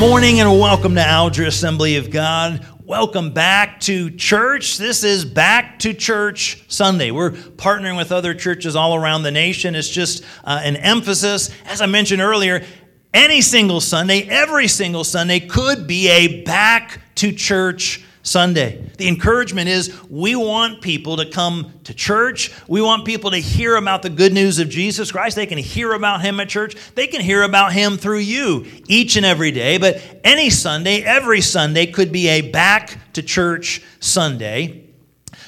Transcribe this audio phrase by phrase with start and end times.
[0.00, 2.66] morning and welcome to Alger Assembly of God.
[2.82, 4.78] Welcome back to church.
[4.78, 7.10] This is Back to Church Sunday.
[7.10, 9.74] We're partnering with other churches all around the nation.
[9.74, 11.50] It's just uh, an emphasis.
[11.66, 12.64] As I mentioned earlier,
[13.12, 18.90] any single Sunday, every single Sunday could be a Back to Church Sunday.
[18.98, 22.52] The encouragement is we want people to come to church.
[22.68, 25.36] We want people to hear about the good news of Jesus Christ.
[25.36, 26.76] They can hear about Him at church.
[26.94, 29.78] They can hear about Him through you each and every day.
[29.78, 34.90] But any Sunday, every Sunday could be a back to church Sunday.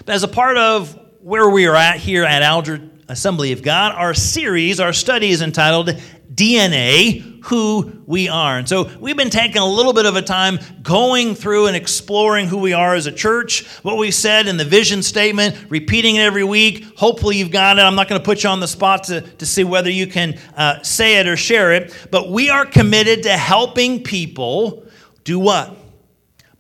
[0.07, 3.95] But as a part of where we are at here at Alger Assembly of God,
[3.95, 5.91] our series, our study is entitled
[6.35, 8.59] DNA who we are.
[8.59, 12.47] And so we've been taking a little bit of a time going through and exploring
[12.47, 16.21] who we are as a church, what we said in the vision statement, repeating it
[16.21, 16.97] every week.
[16.97, 17.83] Hopefully you've got it.
[17.83, 20.39] I'm not going to put you on the spot to, to see whether you can
[20.57, 24.87] uh, say it or share it, but we are committed to helping people
[25.25, 25.77] do what?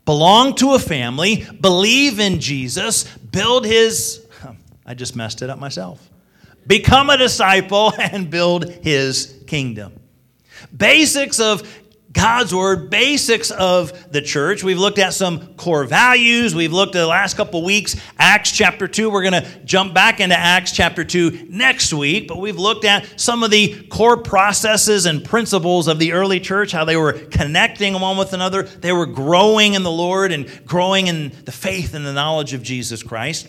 [0.04, 4.26] Belong to a family, believe in Jesus, build his,
[4.86, 6.11] I just messed it up myself
[6.66, 9.92] become a disciple, and build his kingdom.
[10.76, 11.68] Basics of
[12.12, 14.62] God's word, basics of the church.
[14.62, 16.54] We've looked at some core values.
[16.54, 19.08] We've looked at the last couple weeks, Acts chapter 2.
[19.08, 23.18] We're going to jump back into Acts chapter 2 next week, but we've looked at
[23.18, 27.98] some of the core processes and principles of the early church, how they were connecting
[27.98, 28.64] one with another.
[28.64, 32.62] They were growing in the Lord and growing in the faith and the knowledge of
[32.62, 33.48] Jesus Christ.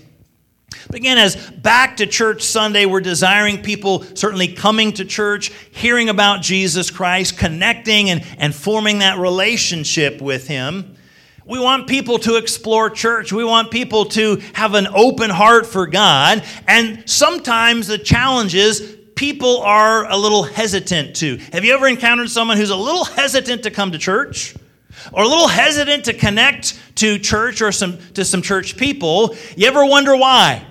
[0.88, 6.10] But again, as back to church Sunday, we're desiring people certainly coming to church, hearing
[6.10, 10.96] about Jesus Christ, connecting and, and forming that relationship with Him.
[11.46, 13.34] We want people to explore church.
[13.34, 16.44] We want people to have an open heart for God.
[16.68, 21.38] And sometimes the challenge is people are a little hesitant to.
[21.52, 24.56] Have you ever encountered someone who's a little hesitant to come to church?
[25.12, 29.36] Or a little hesitant to connect to church or some, to some church people?
[29.58, 30.66] You ever wonder why?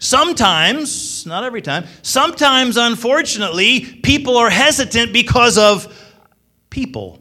[0.00, 5.94] Sometimes, not every time, sometimes, unfortunately, people are hesitant because of
[6.70, 7.20] people.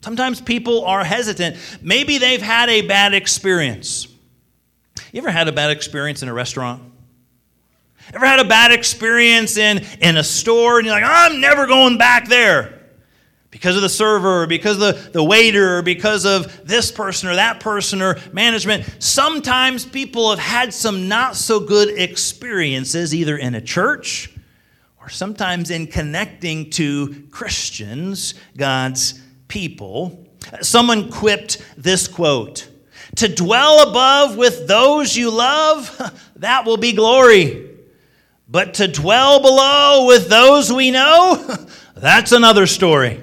[0.00, 1.58] Sometimes people are hesitant.
[1.82, 4.08] Maybe they've had a bad experience.
[5.12, 6.82] You ever had a bad experience in a restaurant?
[8.14, 11.98] Ever had a bad experience in, in a store and you're like, I'm never going
[11.98, 12.81] back there?
[13.52, 17.60] Because of the server, because of the, the waiter, because of this person or that
[17.60, 18.84] person or management.
[18.98, 24.32] Sometimes people have had some not so good experiences, either in a church
[24.98, 30.26] or sometimes in connecting to Christians, God's people.
[30.62, 32.66] Someone quipped this quote
[33.16, 35.94] To dwell above with those you love,
[36.36, 37.68] that will be glory.
[38.48, 41.54] But to dwell below with those we know,
[41.94, 43.22] that's another story.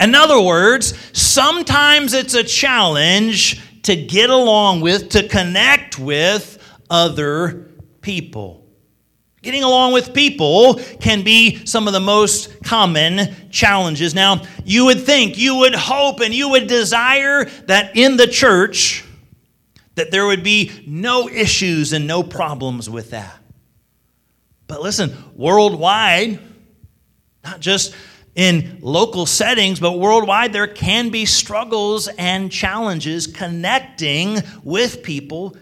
[0.00, 7.68] In other words, sometimes it's a challenge to get along with, to connect with other
[8.00, 8.62] people.
[9.42, 14.14] Getting along with people can be some of the most common challenges.
[14.14, 19.04] Now, you would think, you would hope, and you would desire that in the church
[19.96, 23.36] that there would be no issues and no problems with that.
[24.68, 26.38] But listen, worldwide,
[27.42, 27.94] not just
[28.34, 35.56] in local settings, but worldwide, there can be struggles and challenges connecting with people,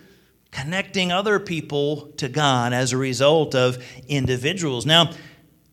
[0.51, 4.87] connecting other people to God as a result of individuals.
[4.87, 5.11] Now,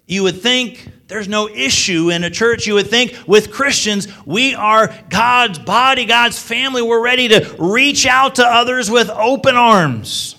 [0.07, 2.65] you would think there's no issue in a church.
[2.65, 6.81] You would think with Christians, we are God's body, God's family.
[6.81, 10.35] We're ready to reach out to others with open arms.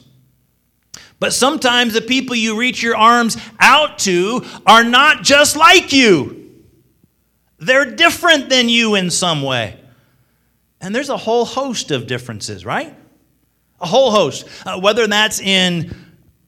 [1.21, 6.38] But sometimes the people you reach your arms out to are not just like you.
[7.59, 9.79] They're different than you in some way.
[10.81, 12.95] And there's a whole host of differences, right?
[13.81, 14.49] A whole host.
[14.65, 15.97] Uh, whether that's in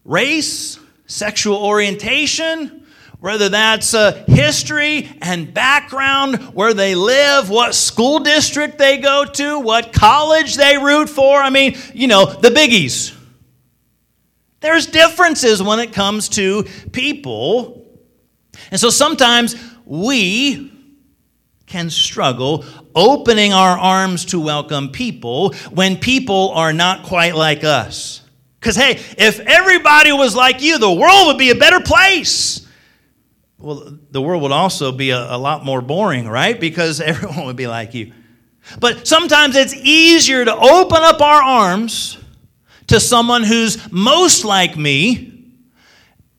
[0.04, 2.86] race, sexual orientation,
[3.18, 9.60] whether that's uh, history and background, where they live, what school district they go to,
[9.60, 11.38] what college they root for.
[11.40, 13.14] I mean, you know, the biggies.
[14.60, 17.86] There's differences when it comes to people.
[18.70, 20.70] And so sometimes we
[21.70, 22.64] can struggle
[22.96, 28.22] opening our arms to welcome people when people are not quite like us.
[28.58, 32.66] Because, hey, if everybody was like you, the world would be a better place.
[33.56, 36.58] Well, the world would also be a, a lot more boring, right?
[36.58, 38.12] Because everyone would be like you.
[38.80, 42.18] But sometimes it's easier to open up our arms
[42.88, 45.54] to someone who's most like me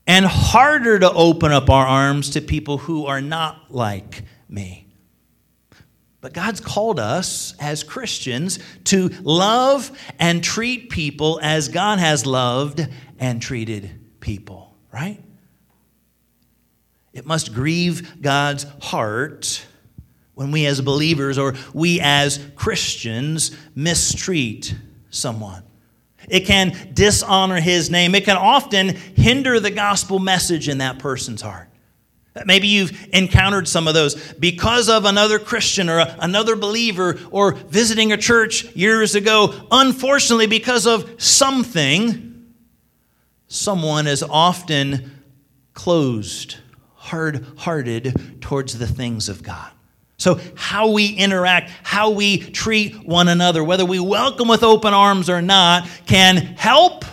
[0.06, 4.81] and harder to open up our arms to people who are not like me.
[6.22, 9.90] But God's called us as Christians to love
[10.20, 12.86] and treat people as God has loved
[13.18, 13.90] and treated
[14.20, 15.20] people, right?
[17.12, 19.66] It must grieve God's heart
[20.34, 24.76] when we as believers or we as Christians mistreat
[25.10, 25.64] someone.
[26.28, 28.14] It can dishonor his name.
[28.14, 31.68] It can often hinder the gospel message in that person's heart.
[32.46, 38.10] Maybe you've encountered some of those because of another Christian or another believer or visiting
[38.10, 39.54] a church years ago.
[39.70, 42.54] Unfortunately, because of something,
[43.48, 45.12] someone is often
[45.74, 46.56] closed,
[46.94, 49.70] hard hearted towards the things of God.
[50.16, 55.28] So, how we interact, how we treat one another, whether we welcome with open arms
[55.28, 57.04] or not, can help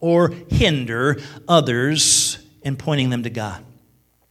[0.00, 1.18] or hinder
[1.48, 3.65] others in pointing them to God.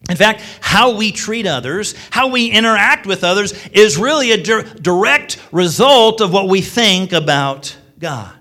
[0.09, 4.63] In fact, how we treat others, how we interact with others, is really a di-
[4.81, 8.33] direct result of what we think about God.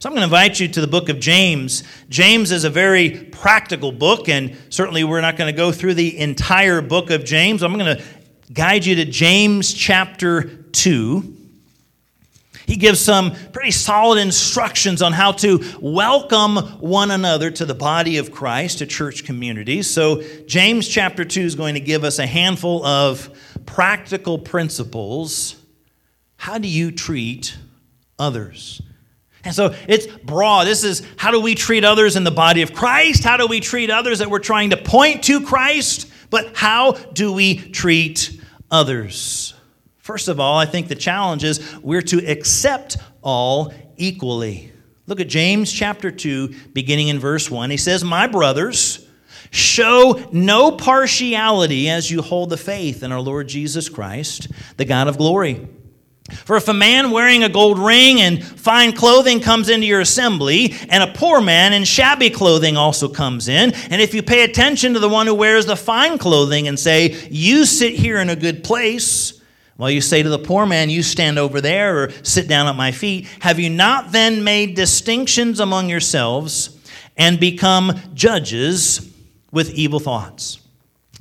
[0.00, 1.84] So I'm going to invite you to the book of James.
[2.08, 6.18] James is a very practical book, and certainly we're not going to go through the
[6.18, 7.62] entire book of James.
[7.62, 8.02] I'm going to
[8.52, 11.36] guide you to James chapter 2.
[12.70, 18.18] He gives some pretty solid instructions on how to welcome one another to the body
[18.18, 19.90] of Christ, to church communities.
[19.90, 23.28] So, James chapter 2 is going to give us a handful of
[23.66, 25.56] practical principles.
[26.36, 27.58] How do you treat
[28.20, 28.80] others?
[29.42, 30.68] And so it's broad.
[30.68, 33.24] This is how do we treat others in the body of Christ?
[33.24, 36.08] How do we treat others that we're trying to point to Christ?
[36.30, 38.40] But how do we treat
[38.70, 39.54] others?
[40.10, 44.72] First of all, I think the challenge is we're to accept all equally.
[45.06, 47.70] Look at James chapter 2, beginning in verse 1.
[47.70, 49.06] He says, My brothers,
[49.52, 54.48] show no partiality as you hold the faith in our Lord Jesus Christ,
[54.78, 55.68] the God of glory.
[56.32, 60.74] For if a man wearing a gold ring and fine clothing comes into your assembly,
[60.88, 64.94] and a poor man in shabby clothing also comes in, and if you pay attention
[64.94, 68.34] to the one who wears the fine clothing and say, You sit here in a
[68.34, 69.39] good place,
[69.80, 72.76] while you say to the poor man, You stand over there or sit down at
[72.76, 76.78] my feet, have you not then made distinctions among yourselves
[77.16, 79.10] and become judges
[79.50, 80.60] with evil thoughts?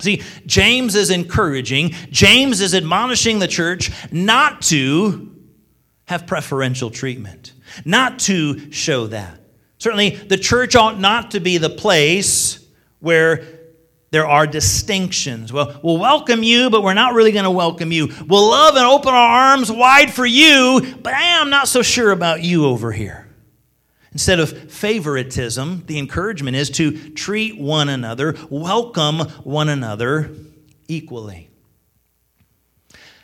[0.02, 5.34] See, James is encouraging, James is admonishing the church not to
[6.06, 7.54] have preferential treatment,
[7.86, 9.40] not to show that.
[9.78, 12.60] Certainly, the church ought not to be the place
[13.00, 13.59] where
[14.12, 15.54] there are distinctions.
[15.54, 18.10] Well, we'll welcome you, but we're not really going to welcome you.
[18.28, 22.12] We'll love and open our arms wide for you, but I am not so sure
[22.12, 23.28] about you over here.
[24.12, 30.32] Instead of favoritism, the encouragement is to treat one another, welcome one another
[30.88, 31.50] equally.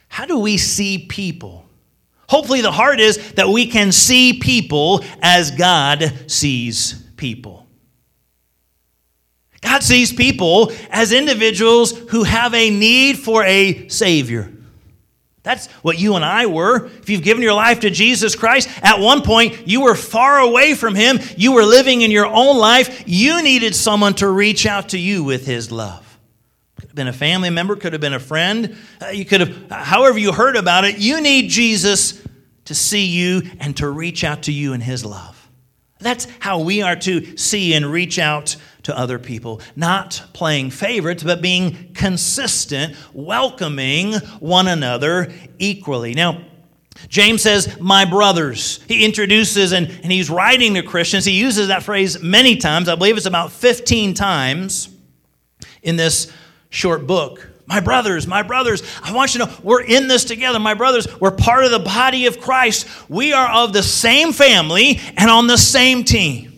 [0.08, 1.66] How do we see people?
[2.30, 7.65] Hopefully, the heart is that we can see people as God sees people.
[9.66, 14.52] God sees people as individuals who have a need for a Savior.
[15.42, 16.86] That's what you and I were.
[16.86, 20.76] If you've given your life to Jesus Christ, at one point you were far away
[20.76, 21.20] from Him.
[21.36, 23.04] You were living in your own life.
[23.08, 26.20] You needed someone to reach out to you with His love.
[26.80, 28.78] Could have been a family member, could have been a friend.
[29.02, 31.00] Uh, you could have, however, you heard about it.
[31.00, 32.22] You need Jesus
[32.66, 35.45] to see you and to reach out to you in His love.
[36.00, 39.62] That's how we are to see and reach out to other people.
[39.76, 46.14] Not playing favorites, but being consistent, welcoming one another equally.
[46.14, 46.42] Now,
[47.08, 48.84] James says, My brothers.
[48.88, 51.26] He introduces and, and he's writing to Christians.
[51.26, 52.90] He uses that phrase many times.
[52.90, 54.90] I believe it's about 15 times
[55.82, 56.32] in this
[56.70, 57.50] short book.
[57.68, 60.60] My brothers, my brothers, I want you to know we're in this together.
[60.60, 62.88] My brothers, we're part of the body of Christ.
[63.10, 66.56] We are of the same family and on the same team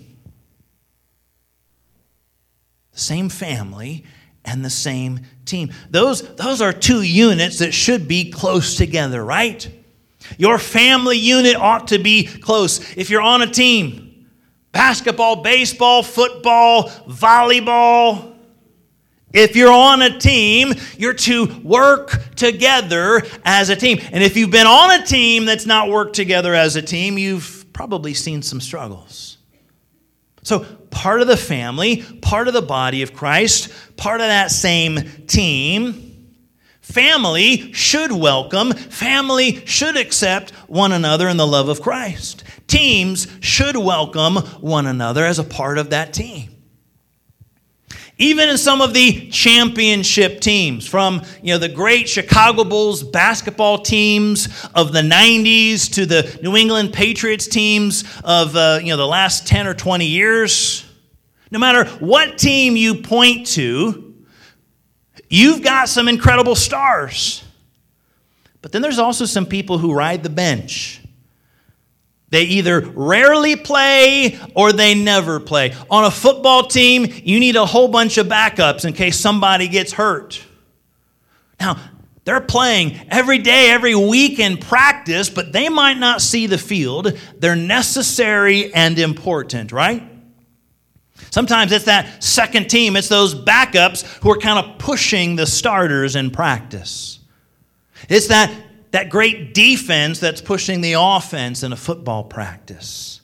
[3.00, 4.04] same family,
[4.44, 5.72] and the same team.
[5.90, 9.70] Those, those are two units that should be close together, right?
[10.38, 12.96] Your family unit ought to be close.
[12.98, 14.28] If you're on a team,
[14.72, 18.37] basketball, baseball, football, volleyball,
[19.38, 24.00] if you're on a team, you're to work together as a team.
[24.12, 27.66] And if you've been on a team that's not worked together as a team, you've
[27.72, 29.38] probably seen some struggles.
[30.42, 34.98] So, part of the family, part of the body of Christ, part of that same
[35.28, 36.04] team.
[36.82, 42.44] Family should welcome, family should accept one another in the love of Christ.
[42.66, 46.57] Teams should welcome one another as a part of that team.
[48.20, 53.78] Even in some of the championship teams, from you know the great Chicago Bulls basketball
[53.78, 59.06] teams of the '90s to the New England Patriots teams of uh, you know the
[59.06, 60.84] last 10 or 20 years,
[61.52, 64.16] no matter what team you point to,
[65.30, 67.44] you've got some incredible stars.
[68.64, 71.02] But then there's also some people who ride the bench
[72.30, 75.74] they either rarely play or they never play.
[75.90, 79.94] On a football team, you need a whole bunch of backups in case somebody gets
[79.94, 80.44] hurt.
[81.60, 81.78] Now,
[82.26, 87.18] they're playing every day, every week in practice, but they might not see the field.
[87.40, 90.04] They're necessary and important, right?
[91.32, 96.18] Sometimes it's that second team, it's those backups who are kind of pushing the starters
[96.18, 97.20] in practice.
[98.10, 98.52] It's that
[98.92, 103.22] that great defense that's pushing the offense in a football practice.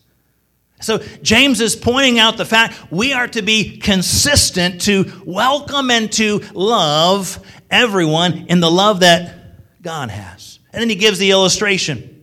[0.82, 6.12] So, James is pointing out the fact we are to be consistent to welcome and
[6.14, 7.40] to love
[7.72, 10.60] everyone in the love that God has.
[10.74, 12.14] And then he gives the illustration.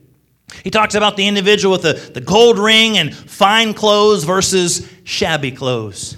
[0.62, 5.52] He talks about the individual with the, the gold ring and fine clothes versus shabby
[5.52, 6.16] clothes.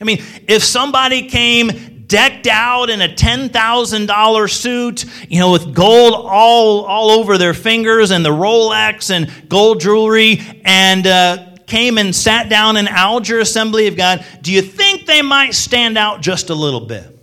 [0.00, 6.12] I mean, if somebody came decked out in a $10,000 suit, you know, with gold
[6.12, 12.14] all, all over their fingers and the Rolex and gold jewelry, and uh, came and
[12.14, 16.50] sat down in Alger Assembly of God, do you think they might stand out just
[16.50, 17.16] a little bit?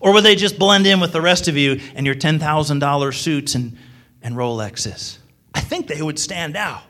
[0.00, 3.54] Or would they just blend in with the rest of you and your $10,000 suits
[3.54, 3.76] and,
[4.22, 5.18] and Rolexes?
[5.54, 6.82] I think they would stand out.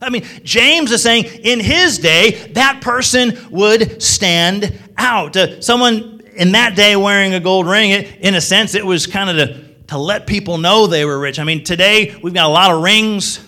[0.00, 5.36] I mean, James is saying in his day, that person would stand out.
[5.36, 9.06] Uh, someone in that day wearing a gold ring, it, in a sense, it was
[9.06, 11.38] kind of to, to let people know they were rich.
[11.38, 13.46] I mean, today we've got a lot of rings,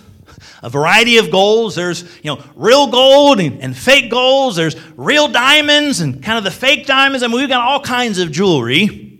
[0.61, 1.75] a variety of golds.
[1.75, 4.55] There's, you know, real gold and, and fake golds.
[4.55, 7.23] There's real diamonds and kind of the fake diamonds.
[7.23, 9.19] I mean, we've got all kinds of jewelry.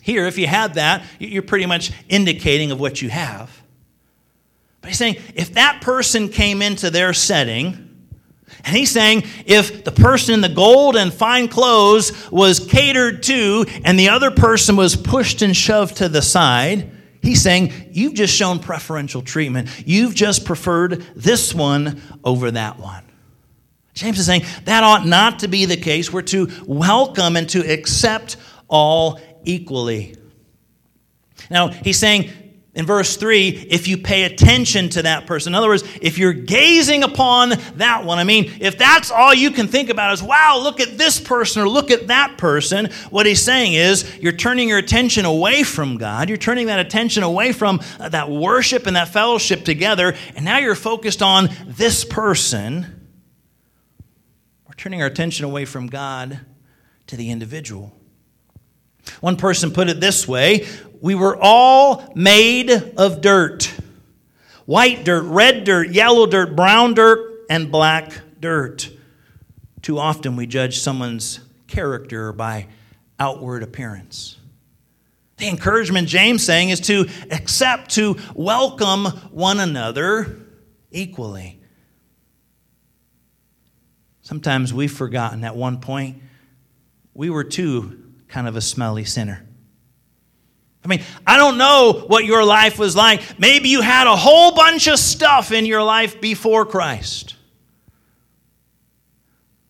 [0.00, 3.61] Here, if you had that, you're pretty much indicating of what you have.
[4.82, 7.88] But he's saying if that person came into their setting,
[8.64, 13.64] and he's saying if the person in the gold and fine clothes was catered to
[13.84, 16.90] and the other person was pushed and shoved to the side,
[17.22, 19.68] he's saying you've just shown preferential treatment.
[19.86, 23.04] You've just preferred this one over that one.
[23.94, 26.12] James is saying that ought not to be the case.
[26.12, 28.36] We're to welcome and to accept
[28.68, 30.16] all equally.
[31.50, 32.30] Now, he's saying
[32.74, 35.50] in verse 3, if you pay attention to that person.
[35.50, 39.50] In other words, if you're gazing upon that one, I mean, if that's all you
[39.50, 43.26] can think about is, wow, look at this person or look at that person, what
[43.26, 46.30] he's saying is you're turning your attention away from God.
[46.30, 50.56] You're turning that attention away from uh, that worship and that fellowship together, and now
[50.56, 52.86] you're focused on this person.
[54.66, 56.40] We're turning our attention away from God
[57.08, 57.92] to the individual.
[59.22, 60.66] One person put it this way
[61.00, 63.72] We were all made of dirt
[64.66, 68.90] white dirt, red dirt, yellow dirt, brown dirt, and black dirt.
[69.80, 72.68] Too often we judge someone's character by
[73.18, 74.38] outward appearance.
[75.38, 80.38] The encouragement James saying is to accept, to welcome one another
[80.90, 81.58] equally.
[84.22, 86.22] Sometimes we've forgotten at one point
[87.12, 88.01] we were too
[88.32, 89.46] kind of a smelly sinner.
[90.84, 93.38] I mean, I don't know what your life was like.
[93.38, 97.36] Maybe you had a whole bunch of stuff in your life before Christ.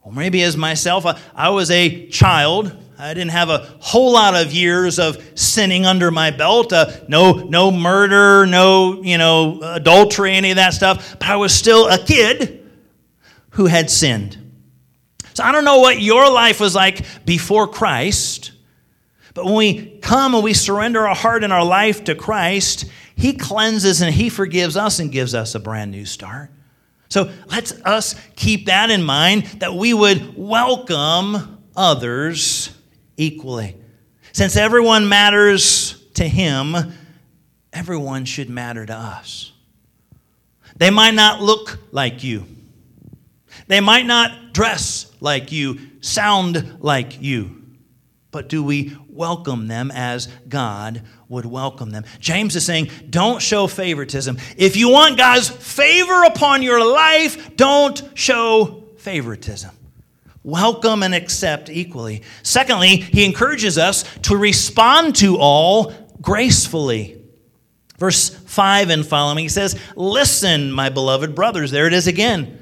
[0.00, 1.04] Or maybe as myself,
[1.34, 2.74] I, was a child.
[2.98, 6.72] I didn't have a whole lot of years of sinning under my belt.
[6.72, 11.16] Uh, no, no murder, no, you know, adultery, any of that stuff.
[11.18, 12.64] But I was still a kid
[13.50, 14.38] who had sinned.
[15.34, 18.51] So I don't know what your life was like before Christ.
[19.34, 22.84] But when we come and we surrender our heart and our life to Christ,
[23.16, 26.50] He cleanses and He forgives us and gives us a brand new start.
[27.08, 32.70] So let's us keep that in mind that we would welcome others
[33.16, 33.76] equally.
[34.32, 36.74] Since everyone matters to Him,
[37.72, 39.52] everyone should matter to us.
[40.76, 42.46] They might not look like you.
[43.66, 47.61] They might not dress like you, sound like you
[48.32, 52.04] but do we welcome them as God would welcome them?
[52.18, 54.38] James is saying, don't show favoritism.
[54.56, 59.70] If you want God's favor upon your life, don't show favoritism.
[60.42, 62.22] Welcome and accept equally.
[62.42, 67.22] Secondly, he encourages us to respond to all gracefully.
[67.98, 71.70] Verse 5 and following, he says, Listen, my beloved brothers.
[71.70, 72.61] There it is again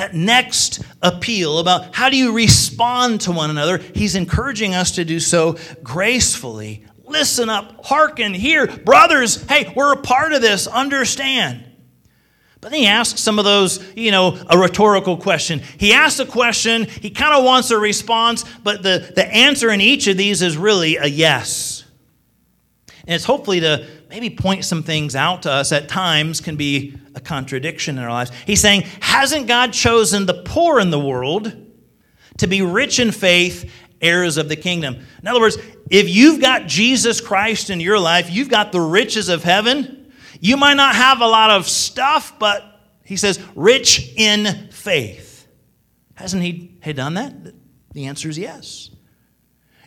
[0.00, 5.04] that next appeal about how do you respond to one another, he's encouraging us to
[5.04, 6.84] do so gracefully.
[7.04, 8.66] Listen up, hearken, hear.
[8.66, 11.64] Brothers, hey, we're a part of this, understand.
[12.60, 15.58] But then he asks some of those, you know, a rhetorical question.
[15.58, 19.80] He asks a question, he kind of wants a response, but the, the answer in
[19.80, 21.84] each of these is really a yes.
[23.06, 26.98] And it's hopefully to maybe point some things out to us at times can be
[27.14, 28.32] a contradiction in our lives.
[28.44, 31.56] He's saying, Hasn't God chosen the poor in the world
[32.38, 34.96] to be rich in faith, heirs of the kingdom?
[35.22, 35.56] In other words,
[35.88, 40.12] if you've got Jesus Christ in your life, you've got the riches of heaven.
[40.40, 42.64] You might not have a lot of stuff, but
[43.04, 45.46] he says, rich in faith.
[46.14, 47.32] Hasn't he done that?
[47.92, 48.89] The answer is yes.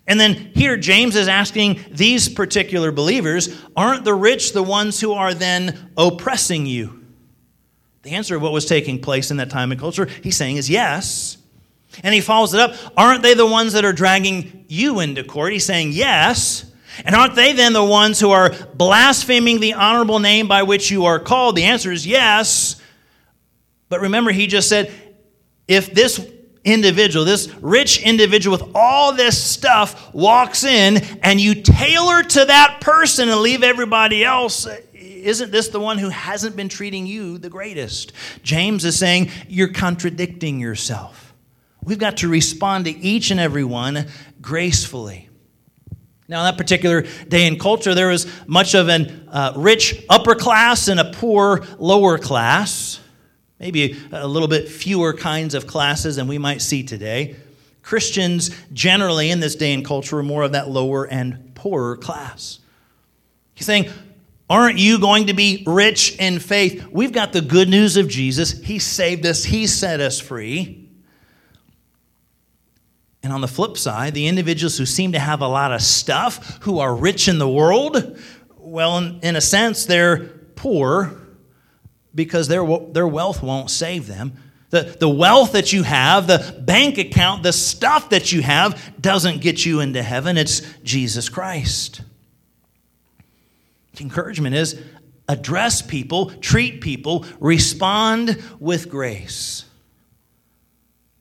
[0.05, 5.13] And then here, James is asking these particular believers aren't the rich the ones who
[5.13, 7.05] are then oppressing you?
[8.01, 10.69] The answer of what was taking place in that time and culture, he's saying, is
[10.69, 11.37] yes.
[12.03, 15.53] And he follows it up aren't they the ones that are dragging you into court?
[15.53, 16.69] He's saying, yes.
[17.05, 21.05] And aren't they then the ones who are blaspheming the honorable name by which you
[21.05, 21.55] are called?
[21.55, 22.79] The answer is yes.
[23.89, 24.91] But remember, he just said,
[25.67, 26.19] if this
[26.63, 32.79] individual, this rich individual with all this stuff walks in and you tailor to that
[32.81, 37.49] person and leave everybody else, isn't this the one who hasn't been treating you the
[37.49, 38.13] greatest?
[38.43, 41.33] James is saying you're contradicting yourself.
[41.83, 44.07] We've got to respond to each and every one
[44.41, 45.29] gracefully.
[46.29, 50.87] Now, that particular day and culture, there was much of a uh, rich upper class
[50.87, 53.01] and a poor lower class
[53.63, 57.33] maybe a little bit fewer kinds of classes than we might see today.
[57.81, 62.59] Christians generally in this day and culture are more of that lower and poorer class.
[63.53, 63.89] He's saying,
[64.49, 66.85] Aren't you going to be rich in faith?
[66.91, 68.51] We've got the good news of Jesus.
[68.51, 70.89] He saved us, He set us free.
[73.23, 76.61] And on the flip side, the individuals who seem to have a lot of stuff,
[76.63, 78.19] who are rich in the world,
[78.57, 80.25] well, in, in a sense, they're
[80.57, 81.22] poor
[82.15, 84.33] because their, their wealth won't save them.
[84.69, 89.41] The, the wealth that you have, the bank account, the stuff that you have doesn't
[89.41, 90.37] get you into heaven.
[90.37, 92.01] It's Jesus Christ.
[93.95, 94.81] The encouragement is
[95.27, 99.65] address people, treat people, respond with grace.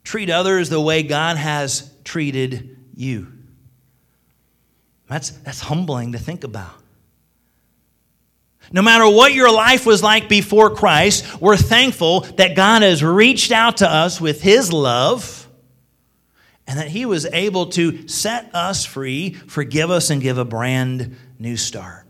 [0.03, 3.29] Treat others the way God has treated you.
[5.09, 6.82] That's, that's humbling to think about.
[8.73, 13.53] No matter what your life was like before Christ, we're thankful that God has reached
[13.53, 15.47] out to us with His love
[16.67, 21.17] and that He was able to set us free, forgive us, and give a brand
[21.39, 22.07] new start.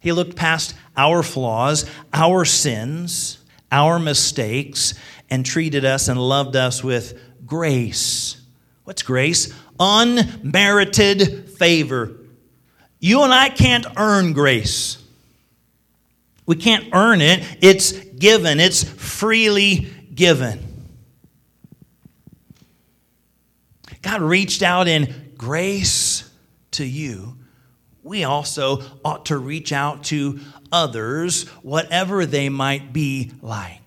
[0.00, 3.38] He looked past our flaws, our sins,
[3.70, 4.94] our mistakes,
[5.28, 8.40] and treated us and loved us with grace.
[8.84, 9.54] What's grace?
[9.78, 12.16] Unmerited favor.
[12.98, 14.99] You and I can't earn grace.
[16.50, 20.58] We can't earn it, it's given, it's freely given.
[24.02, 26.28] God reached out in grace
[26.72, 27.36] to you.
[28.02, 30.40] We also ought to reach out to
[30.72, 33.79] others, whatever they might be like.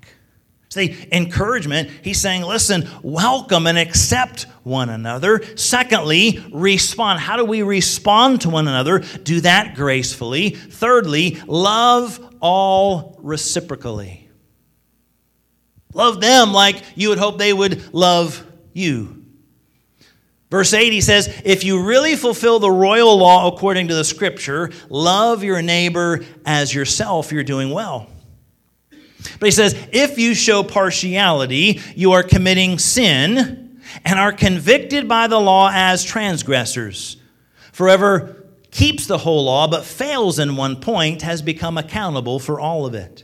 [0.73, 5.43] See, encouragement, he's saying, listen, welcome and accept one another.
[5.55, 7.19] Secondly, respond.
[7.19, 9.03] How do we respond to one another?
[9.21, 10.49] Do that gracefully.
[10.49, 14.27] Thirdly, love all reciprocally.
[15.93, 19.23] Love them like you would hope they would love you.
[20.49, 24.71] Verse 8, he says, If you really fulfill the royal law according to the scripture,
[24.89, 28.09] love your neighbor as yourself, you're doing well.
[29.39, 35.27] But he says, If you show partiality, you are committing sin and are convicted by
[35.27, 37.17] the law as transgressors.
[37.71, 42.85] Forever keeps the whole law but fails in one point has become accountable for all
[42.85, 43.23] of it.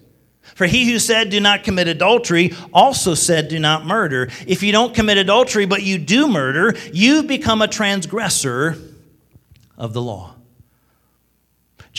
[0.55, 4.29] For he who said, Do not commit adultery, also said, Do not murder.
[4.47, 8.77] If you don't commit adultery, but you do murder, you've become a transgressor
[9.77, 10.35] of the law.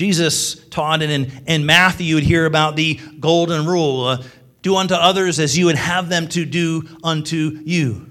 [0.00, 4.22] Jesus taught, and in, in Matthew, you would hear about the golden rule uh,
[4.62, 8.06] do unto others as you would have them to do unto you.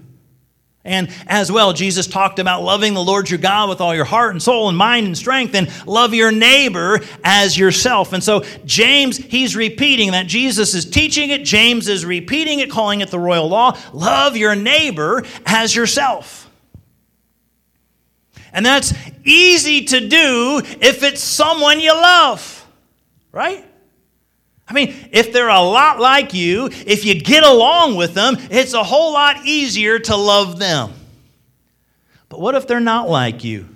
[0.85, 4.33] And as well, Jesus talked about loving the Lord your God with all your heart
[4.33, 8.13] and soul and mind and strength, and love your neighbor as yourself.
[8.13, 10.27] And so, James, he's repeating that.
[10.27, 13.75] Jesus is teaching it, James is repeating it, calling it the royal law.
[13.93, 16.48] Love your neighbor as yourself.
[18.53, 22.67] And that's easy to do if it's someone you love,
[23.31, 23.65] right?
[24.67, 28.73] I mean, if they're a lot like you, if you get along with them, it's
[28.73, 30.93] a whole lot easier to love them.
[32.29, 33.67] But what if they're not like you?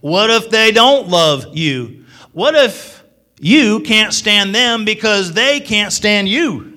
[0.00, 2.04] What if they don't love you?
[2.32, 3.04] What if
[3.38, 6.70] you can't stand them because they can't stand you?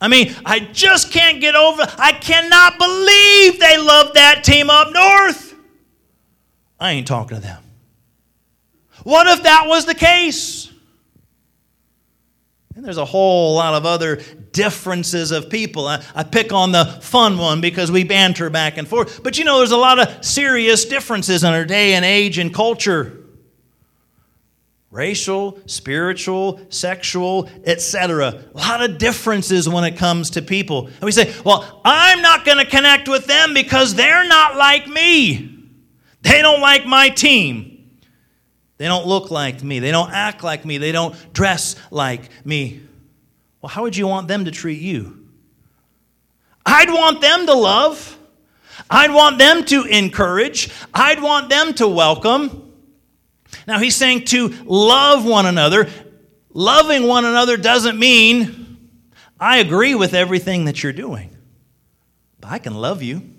[0.00, 4.92] I mean, I just can't get over, I cannot believe they love that team up
[4.92, 5.45] north.
[6.78, 7.62] I ain't talking to them.
[9.02, 10.72] What if that was the case?
[12.74, 14.16] And there's a whole lot of other
[14.52, 15.86] differences of people.
[15.86, 19.22] I, I, pick on the fun one because we banter back and forth.
[19.22, 22.52] But you know, there's a lot of serious differences in our day and age and
[22.52, 23.22] culture
[24.90, 28.44] racial, spiritual, sexual, etc.
[28.54, 30.86] A lot of differences when it comes to people.
[30.86, 34.88] And we say, well, I'm not going to connect with them because they're not like
[34.88, 35.55] me.
[36.26, 37.98] They don't like my team.
[38.78, 39.78] They don't look like me.
[39.78, 40.78] They don't act like me.
[40.78, 42.82] They don't dress like me.
[43.62, 45.28] Well, how would you want them to treat you?
[46.64, 48.18] I'd want them to love.
[48.90, 50.70] I'd want them to encourage.
[50.92, 52.72] I'd want them to welcome.
[53.68, 55.88] Now, he's saying to love one another.
[56.52, 58.78] Loving one another doesn't mean
[59.38, 61.36] I agree with everything that you're doing,
[62.40, 63.35] but I can love you.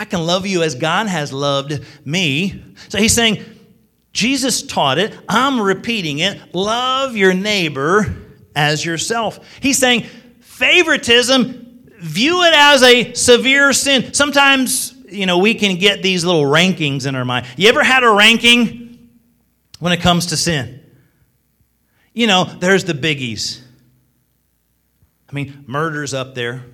[0.00, 2.64] I can love you as God has loved me.
[2.88, 3.44] So he's saying,
[4.14, 5.14] Jesus taught it.
[5.28, 6.54] I'm repeating it.
[6.54, 8.16] Love your neighbor
[8.56, 9.38] as yourself.
[9.60, 10.06] He's saying
[10.40, 14.14] favoritism, view it as a severe sin.
[14.14, 17.44] Sometimes, you know, we can get these little rankings in our mind.
[17.58, 19.10] You ever had a ranking
[19.80, 20.80] when it comes to sin?
[22.14, 23.60] You know, there's the biggies.
[25.28, 26.64] I mean, murder's up there,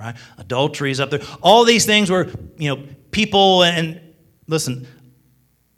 [0.00, 0.16] right?
[0.38, 1.20] Adultery's up there.
[1.42, 4.00] All these things where, you know, people and
[4.46, 4.86] listen,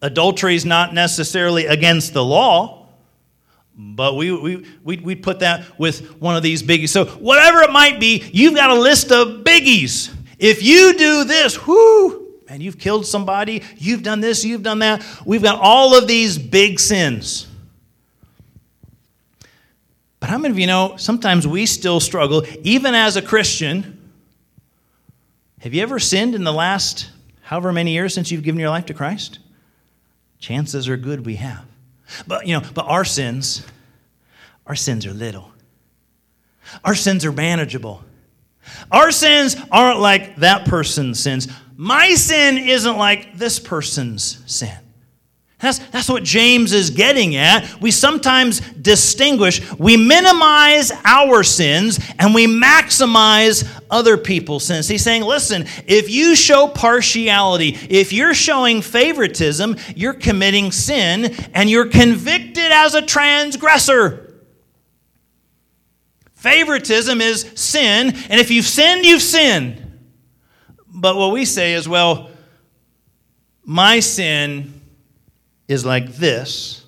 [0.02, 2.88] Adultery is not necessarily against the law,
[3.76, 6.88] but we, we, we, we put that with one of these biggies.
[6.88, 10.14] So, whatever it might be, you've got a list of biggies.
[10.38, 15.04] If you do this, whoo, and you've killed somebody, you've done this, you've done that.
[15.24, 17.46] We've got all of these big sins.
[20.18, 23.99] But how many of you know sometimes we still struggle, even as a Christian?
[25.60, 27.10] Have you ever sinned in the last
[27.42, 29.38] however many years since you've given your life to Christ?
[30.40, 31.64] chances are good we have.
[32.26, 33.64] But, you know, but our sins,
[34.66, 35.52] our sins are little.
[36.84, 38.02] Our sins are manageable.
[38.90, 41.48] Our sins aren't like that person's sins.
[41.76, 44.76] My sin isn't like this person's sin.
[45.60, 47.80] That's, that's what James is getting at.
[47.82, 54.88] We sometimes distinguish, we minimize our sins and we maximize other people's sins.
[54.88, 61.68] He's saying, listen, if you show partiality, if you're showing favoritism, you're committing sin and
[61.68, 64.42] you're convicted as a transgressor.
[66.36, 70.00] Favoritism is sin, and if you've sinned, you've sinned.
[70.88, 72.30] But what we say is, well,
[73.62, 74.79] my sin
[75.70, 76.84] is like this.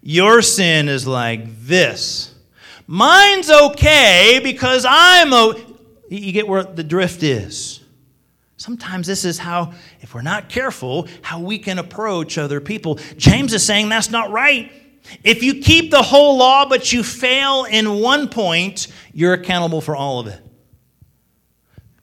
[0.00, 2.32] Your sin is like this.
[2.86, 5.64] Mine's okay because I'm okay.
[6.08, 7.80] You get where the drift is.
[8.56, 12.94] Sometimes this is how, if we're not careful, how we can approach other people.
[13.16, 14.70] James is saying that's not right.
[15.24, 19.96] If you keep the whole law but you fail in one point, you're accountable for
[19.96, 20.40] all of it.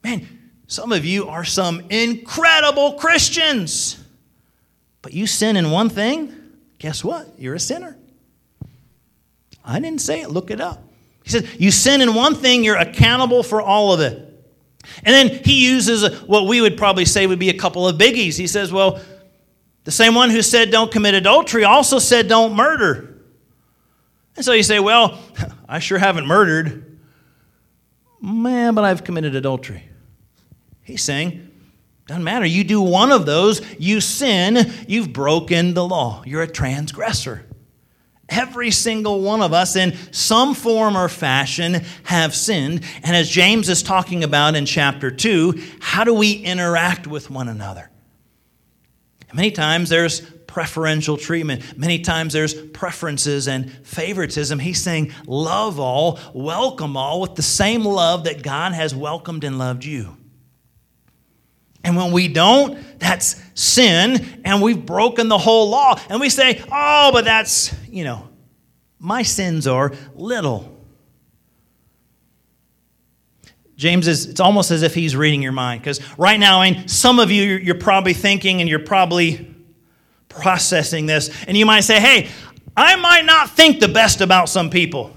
[0.04, 0.28] Man,
[0.68, 3.99] some of you are some incredible Christians.
[5.10, 6.32] But you sin in one thing,
[6.78, 7.28] guess what?
[7.40, 7.98] You're a sinner.
[9.66, 10.84] I didn't say it, look it up.
[11.24, 14.20] He said, You sin in one thing, you're accountable for all of it.
[15.04, 18.38] And then he uses what we would probably say would be a couple of biggies.
[18.38, 19.02] He says, Well,
[19.84, 23.20] the same one who said don't commit adultery also said don't murder.
[24.36, 25.20] And so you say, Well,
[25.68, 27.00] I sure haven't murdered.
[28.22, 29.90] Man, but I've committed adultery.
[30.84, 31.49] He's saying,
[32.10, 32.46] doesn't matter.
[32.48, 36.24] You do one of those, you sin, you've broken the law.
[36.26, 37.46] You're a transgressor.
[38.28, 42.84] Every single one of us, in some form or fashion, have sinned.
[43.04, 47.48] And as James is talking about in chapter 2, how do we interact with one
[47.48, 47.92] another?
[49.32, 51.78] Many times there's preferential treatment.
[51.78, 54.58] Many times there's preferences and favoritism.
[54.58, 59.60] He's saying, Love all, welcome all with the same love that God has welcomed and
[59.60, 60.18] loved you.
[61.84, 66.00] And when we don't, that's sin, and we've broken the whole law.
[66.10, 68.28] And we say, oh, but that's, you know,
[69.00, 70.76] my sins are little.
[73.78, 75.82] James is, it's almost as if he's reading your mind.
[75.82, 79.56] Because right now, mean, some of you, you're probably thinking and you're probably
[80.28, 81.32] processing this.
[81.46, 82.30] And you might say, hey,
[82.76, 85.16] I might not think the best about some people.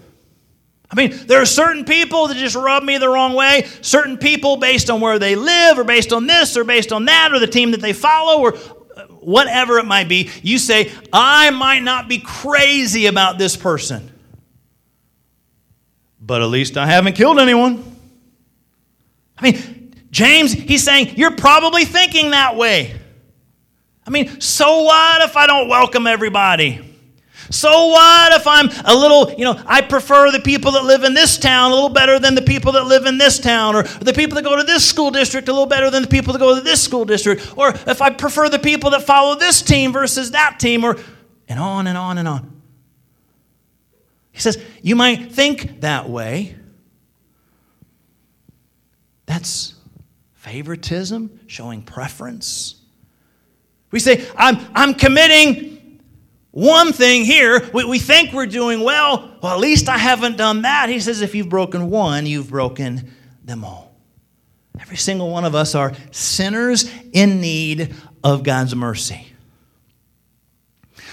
[0.93, 4.59] I mean, there are certain people that just rub me the wrong way, certain people
[4.59, 7.47] based on where they live, or based on this, or based on that, or the
[7.47, 10.29] team that they follow, or uh, whatever it might be.
[10.43, 14.13] You say, I might not be crazy about this person,
[16.21, 17.97] but at least I haven't killed anyone.
[19.39, 22.95] I mean, James, he's saying, You're probably thinking that way.
[24.07, 26.92] I mean, so what if I don't welcome everybody?
[27.53, 31.13] So what if I'm a little, you know, I prefer the people that live in
[31.13, 34.15] this town a little better than the people that live in this town, or the
[34.15, 36.55] people that go to this school district a little better than the people that go
[36.55, 40.31] to this school district, or if I prefer the people that follow this team versus
[40.31, 40.99] that team, or
[41.47, 42.63] and on and on and on.
[44.33, 46.57] He says, you might think that way,
[49.27, 49.75] that's
[50.33, 52.77] favoritism, showing preference.
[53.91, 55.72] We say, I'm, I'm committing
[56.53, 57.69] one thing here.
[57.75, 59.37] We, we think we're doing well.
[59.43, 60.89] Well, at least I haven't done that.
[60.89, 63.11] He says, if you've broken one, you've broken
[63.45, 63.95] them all.
[64.81, 69.27] Every single one of us are sinners in need of God's mercy.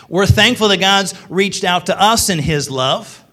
[0.08, 3.24] We're thankful that God's reached out to us in His love.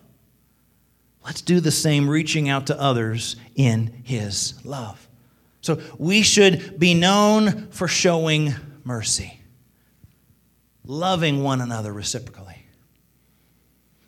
[1.25, 5.09] Let's do the same, reaching out to others in His love.
[5.63, 9.41] So we should be known for showing mercy,
[10.87, 12.65] loving one another reciprocally.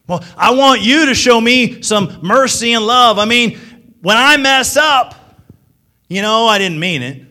[0.06, 3.18] Well, I want you to show me some mercy and love.
[3.18, 3.58] I mean,
[4.00, 5.14] when I mess up,
[6.08, 7.22] you know, I didn't mean it.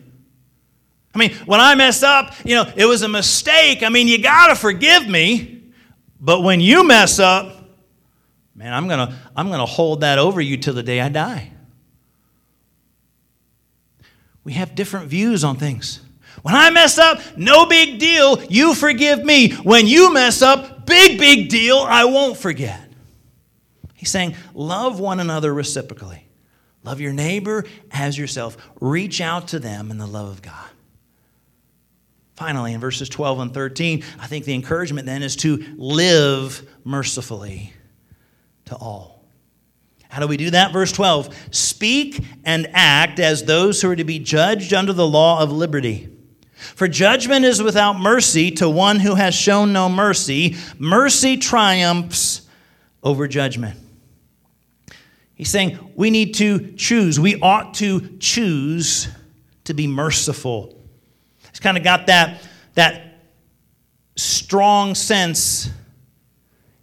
[1.14, 3.82] I mean, when I mess up, you know, it was a mistake.
[3.82, 5.72] I mean, you got to forgive me.
[6.20, 7.58] But when you mess up,
[8.58, 11.08] Man, I'm going to I'm going to hold that over you till the day I
[11.08, 11.52] die.
[14.42, 16.00] We have different views on things.
[16.42, 19.52] When I mess up, no big deal, you forgive me.
[19.52, 22.80] When you mess up, big, big deal, I won't forget.
[23.94, 26.28] He's saying, love one another reciprocally.
[26.84, 28.56] Love your neighbor as yourself.
[28.80, 30.70] Reach out to them in the love of God.
[32.36, 37.72] Finally, in verses 12 and 13, I think the encouragement then is to live mercifully
[38.66, 39.24] to all.
[40.08, 40.72] How do we do that?
[40.72, 45.42] Verse 12 Speak and act as those who are to be judged under the law
[45.42, 46.08] of liberty.
[46.58, 50.56] For judgment is without mercy to one who has shown no mercy.
[50.78, 52.42] Mercy triumphs
[53.02, 53.78] over judgment.
[55.34, 57.20] He's saying we need to choose.
[57.20, 59.08] We ought to choose
[59.64, 60.76] to be merciful.
[61.50, 62.42] It's kind of got that,
[62.74, 63.20] that
[64.16, 65.70] strong sense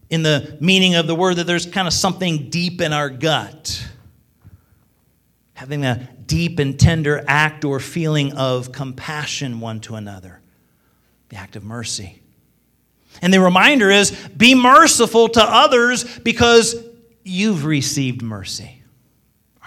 [0.10, 3.86] in the meaning of the word that there's kind of something deep in our gut.
[5.54, 10.42] Having a deep and tender act or feeling of compassion one to another,
[11.30, 12.22] the act of mercy.
[13.22, 16.76] And the reminder is be merciful to others because
[17.24, 18.82] you've received mercy.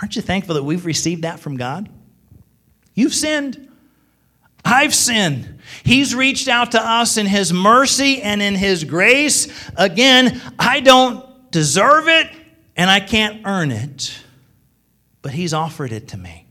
[0.01, 1.89] Aren't you thankful that we've received that from God?
[2.95, 3.69] You've sinned.
[4.65, 5.61] I've sinned.
[5.83, 9.49] He's reached out to us in His mercy and in His grace.
[9.77, 12.29] Again, I don't deserve it
[12.77, 14.19] and I can't earn it,
[15.23, 16.48] but He's offered it to me.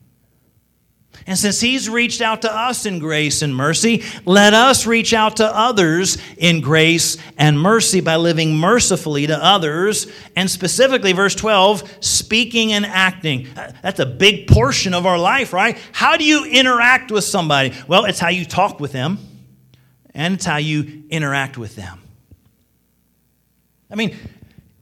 [1.28, 5.38] And since He's reached out to us in grace and mercy, let us reach out
[5.38, 10.08] to others in grace and mercy by living mercifully to others.
[10.38, 13.48] And specifically, verse 12, speaking and acting.
[13.58, 15.78] Uh, that's a big portion of our life, right?
[15.92, 17.74] How do you interact with somebody?
[17.90, 19.20] Well, it's how you talk with them,
[20.14, 22.00] and it's how you interact with them.
[23.92, 24.16] I mean,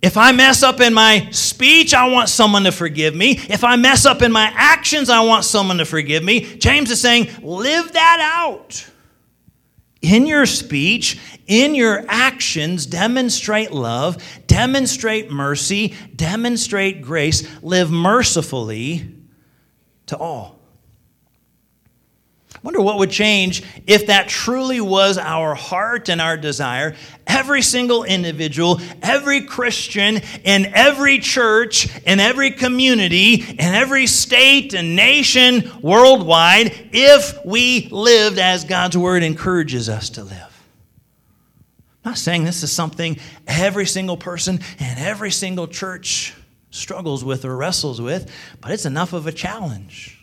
[0.06, 3.40] if I mess up in my speech, I want someone to forgive me.
[3.50, 6.42] If I mess up in my actions, I want someone to forgive me.
[6.58, 8.88] James is saying, live that out.
[10.04, 19.12] In your speech, in your actions, demonstrate love, demonstrate mercy, demonstrate grace, live mercifully
[20.06, 20.55] to all
[22.66, 26.96] wonder what would change if that truly was our heart and our desire.
[27.28, 34.96] Every single individual, every Christian, in every church, in every community, in every state and
[34.96, 40.64] nation worldwide, if we lived as God's word encourages us to live.
[42.04, 46.34] I'm not saying this is something every single person and every single church
[46.72, 50.15] struggles with or wrestles with, but it's enough of a challenge.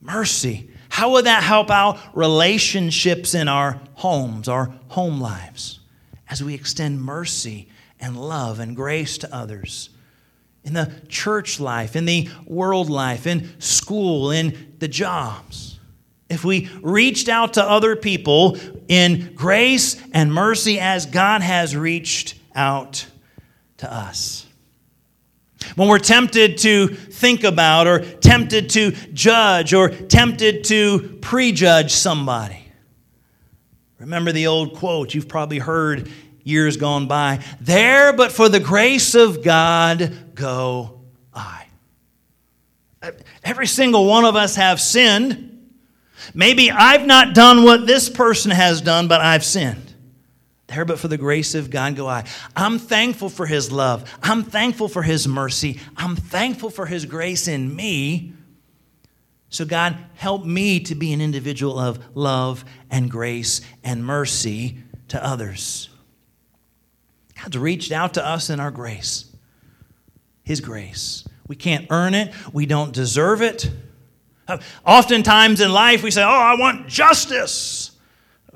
[0.00, 0.70] Mercy.
[0.88, 5.80] How would that help out relationships in our homes, our home lives,
[6.28, 7.68] as we extend mercy
[8.00, 9.90] and love and grace to others?
[10.64, 15.78] In the church life, in the world life, in school, in the jobs.
[16.28, 18.56] If we reached out to other people
[18.88, 23.06] in grace and mercy as God has reached out
[23.78, 24.46] to us.
[25.76, 32.64] When we're tempted to think about, or tempted to judge, or tempted to prejudge somebody.
[33.98, 36.10] Remember the old quote you've probably heard
[36.42, 41.00] years gone by There, but for the grace of God, go
[41.34, 41.66] I.
[43.02, 43.12] Uh,
[43.44, 45.46] every single one of us have sinned.
[46.34, 49.89] Maybe I've not done what this person has done, but I've sinned.
[50.70, 52.24] There, but for the grace of God go I.
[52.54, 54.08] I'm thankful for His love.
[54.22, 55.80] I'm thankful for His mercy.
[55.96, 58.32] I'm thankful for His grace in me.
[59.48, 64.78] So, God, help me to be an individual of love and grace and mercy
[65.08, 65.88] to others.
[67.42, 69.24] God's reached out to us in our grace,
[70.44, 71.26] His grace.
[71.48, 73.68] We can't earn it, we don't deserve it.
[74.86, 77.90] Oftentimes in life, we say, Oh, I want justice.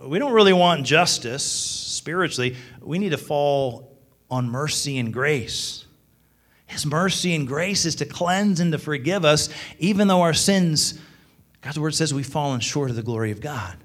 [0.00, 3.96] We don't really want justice spiritually, we need to fall
[4.30, 5.86] on mercy and grace.
[6.66, 10.98] His mercy and grace is to cleanse and to forgive us, even though our sins,
[11.62, 13.78] God's word says, we've fallen short of the glory of God.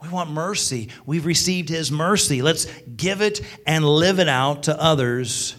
[0.00, 0.88] We want mercy.
[1.04, 2.40] We've received His mercy.
[2.40, 2.64] Let's
[2.96, 5.56] give it and live it out to others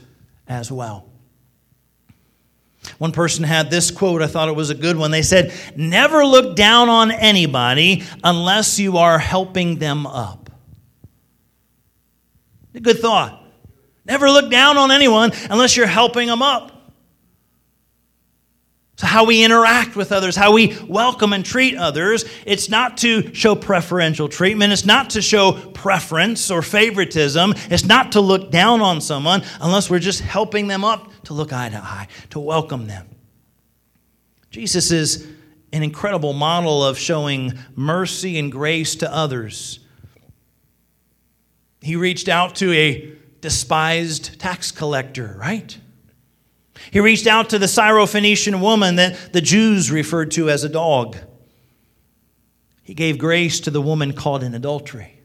[0.47, 1.07] as well.
[2.97, 5.11] One person had this quote, I thought it was a good one.
[5.11, 10.46] They said, Never look down on anybody unless you are helping them up.
[12.77, 13.43] A good thought.
[14.05, 16.93] Never look down on anyone unless you're helping them up.
[18.97, 23.33] So, how we interact with others, how we welcome and treat others, it's not to
[23.33, 24.73] show preferential treatment.
[24.73, 27.55] It's not to show preference or favoritism.
[27.71, 31.51] It's not to look down on someone unless we're just helping them up to look
[31.51, 33.07] eye to eye, to welcome them.
[34.51, 35.27] Jesus is
[35.73, 39.79] an incredible model of showing mercy and grace to others.
[41.88, 45.78] He reached out to a despised tax collector, right?
[46.91, 51.15] He reached out to the Syrophoenician woman that the Jews referred to as a dog.
[52.84, 55.21] He gave grace to the woman caught in adultery.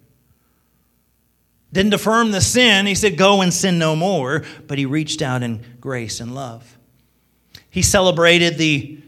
[1.73, 2.87] Didn't affirm the sin.
[2.87, 4.45] He said, Go and sin no more.
[4.69, 6.79] But he reached out in grace and love.
[7.71, 9.01] He celebrated the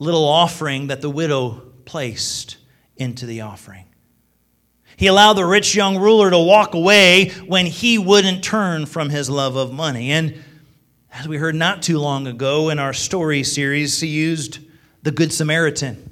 [0.00, 2.56] little offering that the widow placed
[2.96, 3.87] into the offering.
[4.98, 9.30] He allowed the rich young ruler to walk away when he wouldn't turn from his
[9.30, 10.10] love of money.
[10.10, 10.42] And
[11.12, 14.58] as we heard not too long ago in our story series, he used
[15.04, 16.10] the Good Samaritan,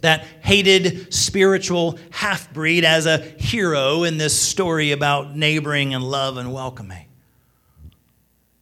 [0.00, 6.38] that hated spiritual half breed, as a hero in this story about neighboring and love
[6.38, 7.06] and welcoming.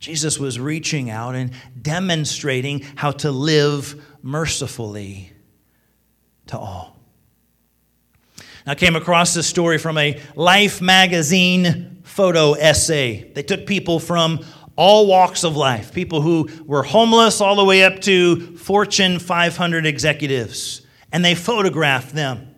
[0.01, 5.33] Jesus was reaching out and demonstrating how to live mercifully
[6.49, 6.98] to all.
[8.69, 13.33] I came across this story from a Life magazine photo essay.
[13.33, 14.41] They took people from
[14.77, 19.87] all walks of life, people who were homeless all the way up to Fortune 500
[19.87, 22.55] executives, and they photographed them.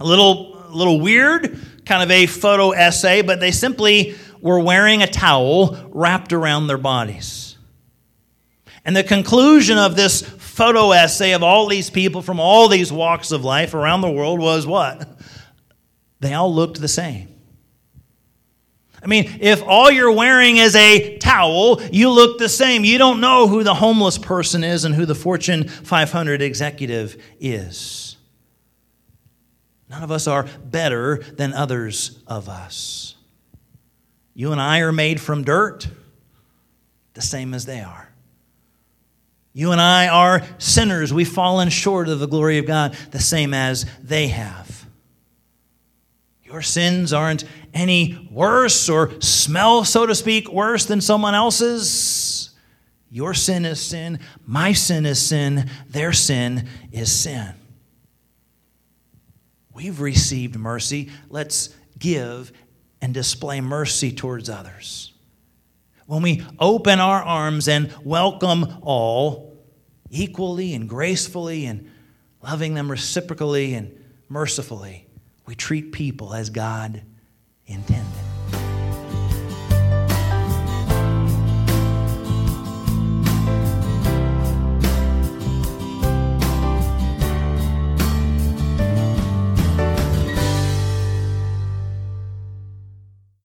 [0.00, 5.04] A little, a little weird, kind of a photo essay, but they simply were wearing
[5.04, 7.56] a towel wrapped around their bodies.
[8.84, 13.30] And the conclusion of this photo essay of all these people from all these walks
[13.30, 15.08] of life around the world was what?
[16.20, 17.28] They all looked the same.
[19.02, 22.84] I mean, if all you're wearing is a towel, you look the same.
[22.84, 28.16] You don't know who the homeless person is and who the Fortune 500 executive is.
[29.88, 33.14] None of us are better than others of us.
[34.34, 35.88] You and I are made from dirt,
[37.14, 38.12] the same as they are.
[39.52, 41.14] You and I are sinners.
[41.14, 44.75] We've fallen short of the glory of God, the same as they have.
[46.46, 47.44] Your sins aren't
[47.74, 52.50] any worse or smell, so to speak, worse than someone else's.
[53.10, 54.20] Your sin is sin.
[54.46, 55.68] My sin is sin.
[55.88, 57.54] Their sin is sin.
[59.74, 61.10] We've received mercy.
[61.28, 62.52] Let's give
[63.02, 65.12] and display mercy towards others.
[66.06, 69.58] When we open our arms and welcome all
[70.10, 71.90] equally and gracefully and
[72.40, 75.05] loving them reciprocally and mercifully,
[75.46, 77.02] we treat people as God
[77.66, 78.25] intended.